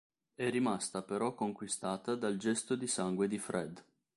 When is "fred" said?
3.37-3.83